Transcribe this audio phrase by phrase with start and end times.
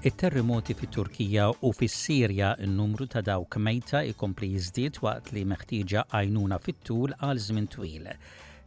[0.00, 6.04] it-terremoti fit turkija u fis sirja n-numru ta' dawk mejta ikompli jiżdied waqt li meħtieġa
[6.14, 8.06] għajnuna fit-tul għal żmien twil.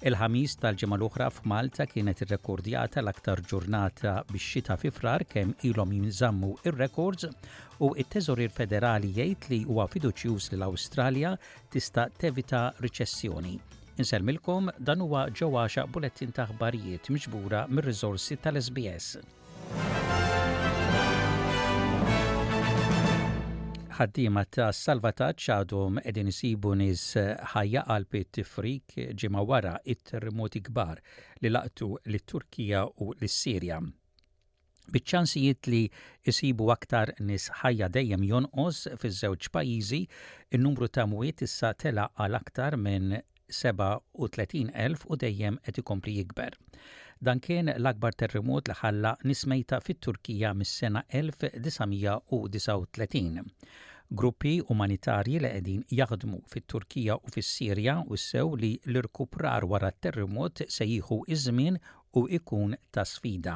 [0.10, 7.30] Il-ħamis tal-ġimgħa l-oħra f'Malta kienet irrekordjata l-aktar ġurnata bix-xita fi frar kemm ilhom jinżammu ir-rekords
[7.80, 11.34] u it-Teżorir Federali jgħid li huwa fiduċjuż li l-Awstralja
[11.72, 13.56] tista' tevita riċessjoni.
[14.04, 20.01] Inselmilkom dan huwa ġewwaxa bulettin ta' aħbarijiet miġbura mir-riżorsi tal-SBS.
[23.98, 27.06] ħaddiema ta' salvataġġ għadhom qegħdin sibu nies
[27.54, 30.98] ħajja għalpi tifrik ġimgħa wara it-terremoti kbar
[31.42, 33.78] li laqtu lit-Turkija u lis-Sirja.
[34.92, 35.84] Biċ-ċansijiet li
[36.28, 40.02] jisibu aktar nis ħajja dejjem jonqos fiż-żewġ pajjiżi,
[40.58, 43.10] in-numru ta' mwiet issa tela għal aktar minn
[43.52, 46.54] 37,000 u dejjem qed ikompli jikber.
[47.22, 53.44] Dan kien l-akbar terremot li ħalla nismejta fit-Turkija mis-sena 1939
[54.20, 60.88] gruppi umanitarji li qegħdin jaħdmu fit-Turkija u fis-Sirja u sew li l-irkuprar wara t-terremot se
[60.90, 61.78] jieħu iż-żmien
[62.22, 63.56] u ikun ta' sfida.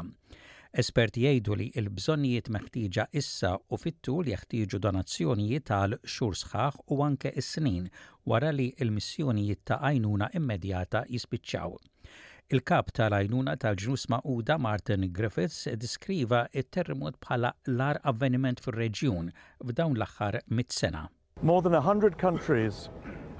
[0.83, 7.33] Esperti jgħidu li l-bżonnijiet meħtieġa issa u fit-tul jeħtieġu donazzjonijiet tal xhur sħaħ u anke
[7.43, 7.91] is-snin
[8.31, 11.79] wara li l-missjonijiet ta' għajnuna immedjata jispiċċaw.
[12.53, 19.31] Il-kap tal-għajnuna tal-ġnus Mauda Martin Griffiths diskriva it-terremot bħala l avveniment fil-reġjun
[19.65, 21.01] f'dawn l-aħħar mit-sena.
[21.41, 22.91] More than 100 countries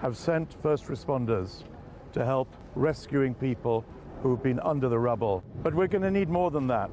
[0.02, 1.60] have sent first responders
[2.18, 3.86] to help rescuing people
[4.24, 5.44] who've been under the rubble.
[5.62, 6.90] But we're going to need more than that.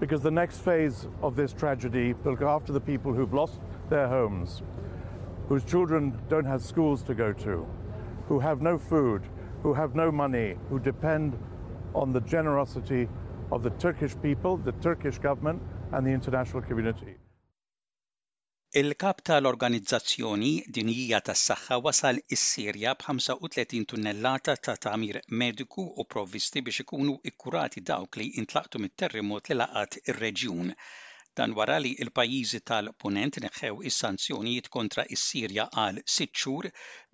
[0.00, 4.08] Because the next phase of this tragedy will go after the people who've lost their
[4.08, 4.60] homes,
[5.48, 7.64] whose children don't have schools to go to,
[8.26, 9.22] who have no food,
[9.62, 11.34] who have no money, who depend
[11.94, 13.08] on the generosity
[13.50, 15.60] of the Turkish people, the Turkish government
[15.92, 17.14] and the international community.
[18.82, 26.84] Il-kap tal-organizzazzjoni dinjija tas saħħa wasal is-Sirja b'35 tunnellata ta' tamir mediku u provvisti biex
[26.84, 30.74] ikunu ikkurati dawk li intlaqtu mit-terremot li laqat ir-reġjun.
[31.38, 36.66] Dan wara li l-pajjiżi tal-punent neħħew is-sanzjonijiet kontra is-Sirja għal sitt xhur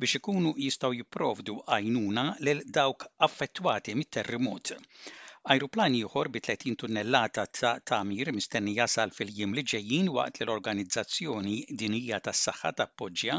[0.05, 4.73] biex ikunu jistgħu jipprovdu għajnuna lil dawk affettwati mit-terremot.
[5.57, 12.23] Ajruplani ieħor bi 30 tunnellata ta' tamir mistenni jasal fil-jiem li ġejjin waqt l-Organizzazzjoni Dinija
[12.29, 13.37] tas-Saħħa tappoġġja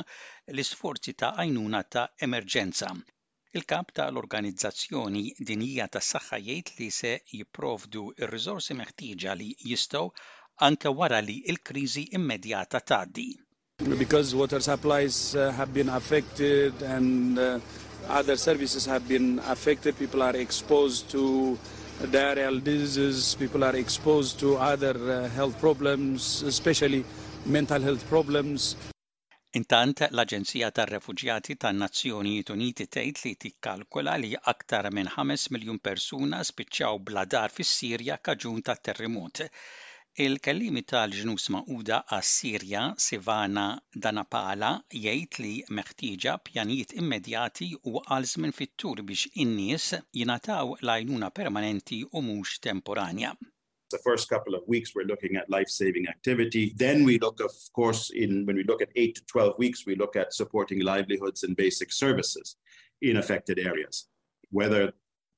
[0.54, 2.94] l-isforzi ta' għajnuna ta' emerġenza.
[3.58, 10.08] Il-kap ta' l-Organizzazzjoni Dinija tas-Saħħa jgħid li se jipprovdu ir-riżorsi meħtieġa li jistgħu
[10.64, 13.24] anke wara li il-kriżi immedjata tgħaddi.
[14.02, 17.60] Because water supplies uh, have been affected and uh,
[18.08, 21.60] other services have been affected, people are exposed to
[22.14, 27.04] diarrheal diseases, people are exposed to other uh, health problems, especially
[27.46, 28.70] mental health problems.
[29.60, 37.00] Intant, l-Aġenzija tar-Refuġjati tan-Nazzjonijiet Uniti tgħid li tikkalkula li aktar minn 5 miljun persuna spiċċaw
[37.12, 39.46] bladar fis-Sirja kaġun tat-terremot.
[40.16, 43.64] Il-kellimi tal-ġnus maquda għas-Sirja Sivana
[44.06, 45.50] Danapala jgħid li
[45.80, 49.90] meħtieġa pjanijiet immedjati u għal fit-tur biex in-nies
[50.20, 53.34] jingħataw lajnuna permanenti u mhux temporanja.
[53.92, 56.74] The first couple of weeks, we're looking at life saving activity.
[56.78, 59.96] Then we look, of course, in when we look at eight to 12 weeks, we
[59.96, 62.56] look at supporting livelihoods and basic services
[63.02, 64.08] in affected areas.
[64.50, 64.94] Whether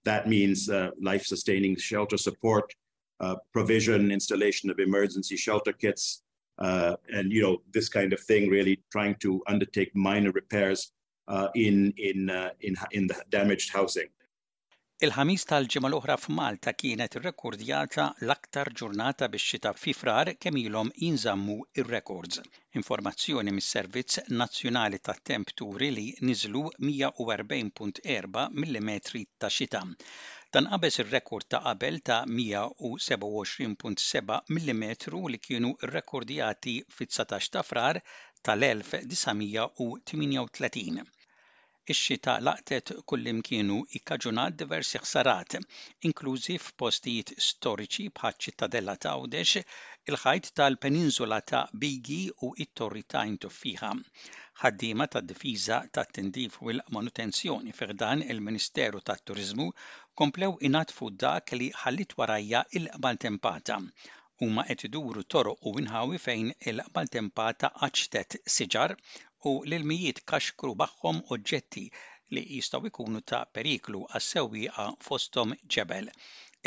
[0.06, 2.76] that means uh, life sustaining shelter support,
[3.20, 6.22] Uh, provision, installation of emergency shelter kits,
[6.60, 8.48] uh, and you know this kind of thing.
[8.48, 10.92] Really trying to undertake minor repairs
[11.28, 12.30] uh, in in
[12.62, 14.08] in in the damaged housing.
[15.06, 22.40] Il-ħamis tal-ġimgħa l-oħra f'Malta kienet irrekordjata l-aktar ġurnata bix-xita fifrar kemm ilhom jinżammu ir-records.
[22.82, 29.84] Informazzjoni mis-Servizz Nazzjonali tat-Temp Turi li niżlu 140.4 mm ta' xita.
[30.58, 34.92] Dan qabeż ir-rekord ta' qabel ta' 127.7 mm
[35.36, 37.96] li kienu rrekordjati fit-19 ta' frar
[38.50, 41.08] tal-1938.
[41.94, 45.54] Ix-xita laqtet kullimkienu ikkaġunat diversi ħsarat,
[46.10, 49.62] inklużi f'postijiet storiċi bħal ċittadella ta' Għawdex,
[50.12, 53.94] il-ħajt tal-peninsula ta' Bigi u it-torri ta' Intuffiħa.
[54.66, 59.72] Ħaddiema tad difiża ta' tindif u l-manutenzjoni fiħdan il-Ministeru tat Turizmu
[60.24, 63.80] komplew inatfu dak li ħallit warajja il baltempata
[64.46, 68.94] huma qed iduru toroq u inħawi fejn il baltempata għaċtet siġar
[69.50, 71.82] u l-ilmijiet kaxkru magħhom oġġetti
[72.36, 76.08] li jistgħu jkunu ta' periklu għas-sewwieqa fosthom ġebel.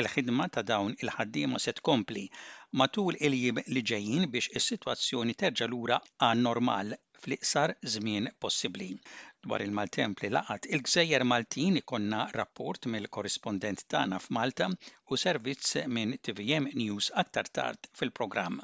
[0.03, 2.23] Il-ħidma ta' dawn il-ħaddiema se tkompli
[2.83, 6.95] matul il jib li ġejjin biex is-sitwazzjoni terġa' lura għan normal
[7.25, 8.89] fl-iqsar żmien possibbli.
[9.49, 14.71] Dwar il-Maltemp li laqat il-Gżejjer Maltin ikonna rapport mill-korrispondent tagħna f'Malta
[15.11, 18.63] u servizz minn TVM News aktar tard fil-programm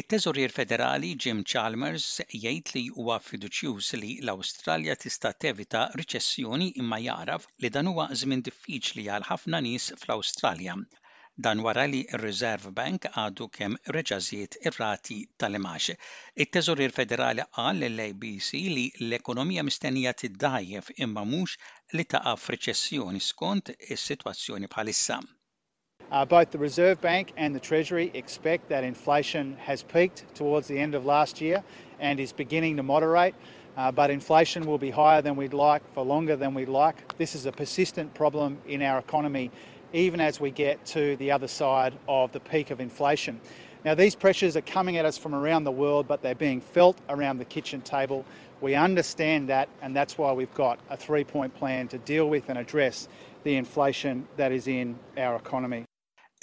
[0.00, 2.04] it-Teżorier Federali Jim Chalmers
[2.36, 8.42] jgħid li huwa fiduċjuż li l-Awstralja tista' tevita riċessjoni imma jaraf li dan huwa żmien
[8.48, 10.74] diffiċli għal ħafna nies fl-Awstralja.
[11.46, 15.94] Dan wara li r-Reserve Bank għadu kemm reġażiet ir-rati tal-imax.
[16.46, 21.54] It-Teżorier Federali qal l-ABC li l-ekonomija mistennija tiddajjef imma mhux
[21.94, 25.20] li taqa' f'riċessjoni skont is-sitwazzjoni bħalissa.
[26.14, 30.78] Uh, both the Reserve Bank and the Treasury expect that inflation has peaked towards the
[30.78, 31.64] end of last year
[31.98, 33.34] and is beginning to moderate.
[33.76, 37.18] Uh, but inflation will be higher than we'd like for longer than we'd like.
[37.18, 39.50] This is a persistent problem in our economy,
[39.92, 43.40] even as we get to the other side of the peak of inflation.
[43.84, 46.96] Now, these pressures are coming at us from around the world, but they're being felt
[47.08, 48.24] around the kitchen table.
[48.60, 52.50] We understand that, and that's why we've got a three point plan to deal with
[52.50, 53.08] and address
[53.42, 55.84] the inflation that is in our economy.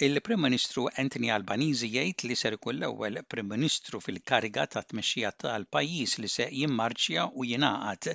[0.02, 6.14] Il-Prim Ministru Anthony Albanizi jgħid li ser ikun l-ewwel Prim Ministru fil-kariga ta' tmexxija tal-pajjiż
[6.24, 8.08] li se jimmarċja u jingħaqad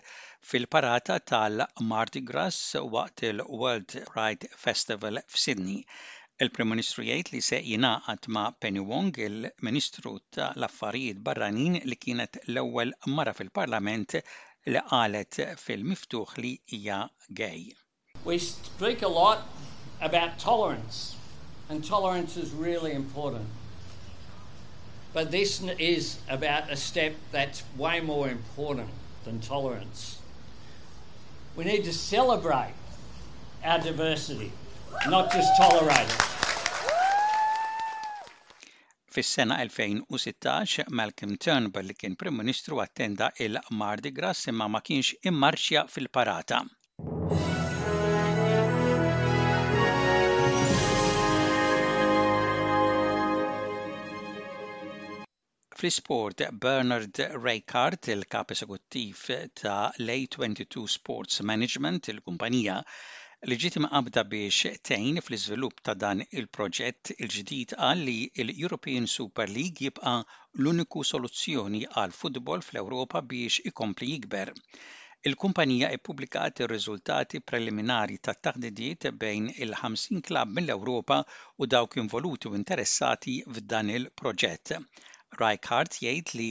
[0.49, 2.57] fil-parata tal-Mardi Gras
[2.95, 5.79] waqt il-World Pride Festival f'Sydney.
[6.43, 12.91] Il-Prim Ministru jgħid li se jingħaqad ma' Penny Wong, il-Ministru tal-Affarijiet Barranin li kienet l-ewwel
[13.15, 14.17] mara fil-Parlament
[14.73, 16.51] li qalet fil-miftuħ li
[16.81, 16.99] hija
[17.43, 17.65] gay.
[18.27, 19.47] We speak a lot
[20.11, 21.16] about tolerance
[21.69, 23.45] and tolerance is really important.
[25.13, 28.89] But this is about a step that's way more important
[29.23, 30.19] than tolerance.
[31.55, 32.73] We need to celebrate
[33.63, 34.51] our diversity,
[35.07, 36.21] not just tolerate it.
[39.09, 45.15] Fis-sena 2016, Malcolm Turnbull li kien Prim Ministru attenda il Mardi Gras imma ma kienx
[45.23, 46.61] immarxja fil-parata.
[55.77, 59.19] Fl-sport, Bernard Raycart, il-kap esekuttiv
[59.59, 62.77] ta' Lay22 Sports Management, il-kumpanija,
[63.49, 68.15] li ġiet imqabda biex tejn fl-iżvilupp ta' dan il-proġett il-ġdid qal li
[68.45, 70.15] l-European Super League jibqa'
[70.61, 74.53] l-uniku soluzzjoni għal futbol fl-Ewropa biex ikompli jikber.
[75.29, 81.19] Il-kumpanija ippubblikat ir-riżultati preliminari ta' taħdidiet bejn il-50 klab mill-Ewropa
[81.61, 84.79] u dawk involuti u interessati f'dan il-proġett.
[85.39, 86.43] Rijkaard jgħid li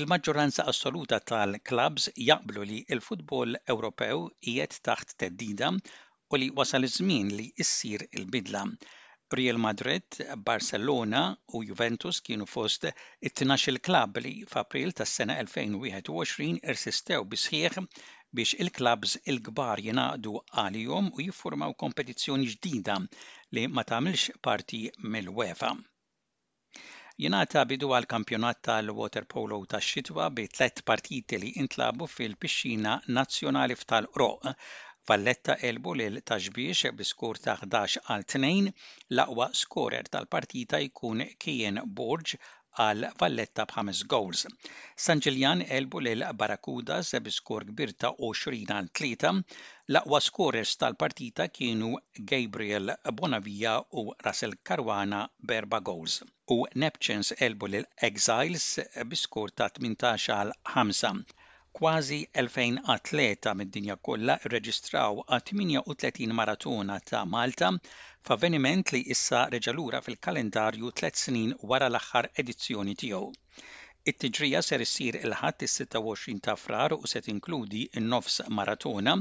[0.00, 7.48] il-maġġoranza assoluta tal-klabs jaqblu li l-futbol Ewropew qiegħed taħt teddida u li wasal iż-żmien li
[7.64, 8.62] issir il-bidla.
[9.40, 11.22] Real Madrid, Barcelona
[11.54, 19.84] u Juventus kienu fost it-12 il-klab li f'April tas-sena 2021 irsistew bisħieħ biex il-klabs il-kbar
[19.90, 20.32] jenaqdu
[20.64, 22.98] għalihom u jiffurmaw kompetizzjoni ġdida
[23.58, 25.74] li ma tagħmilx parti mill-UEFA.
[27.22, 34.48] Jingħata bidu għal kampjonat tal-water polo tax-xitwa bi tliet partiti li intlabu fil-pixxina nazzjonali f'tal-Roq.
[35.12, 38.72] Valletta elbu lil taġbiex biskur ta' 11 għal 2
[39.16, 42.36] l-aqwa skorer tal-partita jkun Kien Borġ
[42.82, 44.40] għal Valletta b'ħames goals.
[45.04, 49.30] San Ġiljan elbu lil Barakuda bi skor kbir ta' 20 għal 3.
[49.94, 51.92] L-aqwa skorers tal-partita kienu
[52.32, 56.18] Gabriel Bonavia u Russell Karwana berba goals.
[56.56, 58.68] U Neptunes elbu lil Exiles
[59.14, 61.43] bi ta' 18 għal 5.
[61.78, 70.04] Kważi 2000 atleta mid-dinja kollha rreġistraw għal 38 maratona ta' Malta f'avveniment li issa reġalura
[70.10, 73.26] fil-kalendarju tliet snin wara l-aħħar edizzjoni tiegħu.
[74.10, 79.14] It-tiġrija ser issir il-ħadd is-26 ta' frar u se tinkludi n-nofs maratona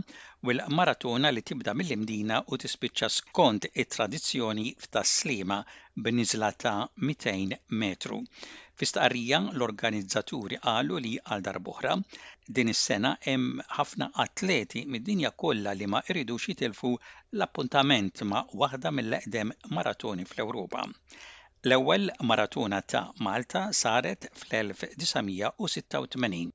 [0.49, 5.61] u l-maratona li tibda mill-imdina u tispiċċa skont it-tradizzjoni f'taslima
[6.07, 6.73] b'niżla ta'
[7.11, 8.19] 200 metru.
[8.83, 11.93] Fistqarrija l-organizzaturi qalu li għal darbohra
[12.59, 19.55] din is-sena hemm ħafna atleti mid-dinja kollha li ma irridux jitilfu l-appuntament ma' waħda mill-eqdem
[19.79, 20.89] maratoni fl-Ewropa.
[21.63, 26.51] L-ewwel maratuna ta' Malta saret fl-1986.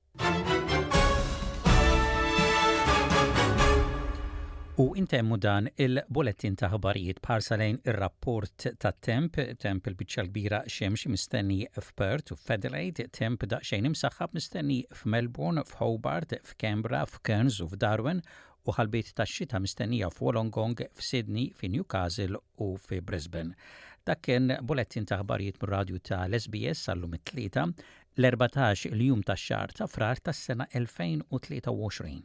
[4.83, 11.61] U intemmu dan il-bulletin ta' ħbarijiet parsalejn ir-rapport ta' temp, temp il-bicċa l-kbira xemx mistenni
[11.73, 18.21] f'Perth u f'Adelaide, temp da xejn imsaħħab mistenni f'Melbourne, f'Hobart, f'Canberra, f'Kerns u f'Darwin
[18.69, 23.57] u ħalbiet ta' xita mistennija f'Wolongong, f'Sydney, f'Newcastle u f'Brisbane.
[24.09, 27.65] Dak kien bulettin ta' ħbarijiet mir-radju ta' l-SBS sal-lum it-tlieta
[28.23, 32.17] l-14 il-jum ta' xar ta' frar tas sena 2023.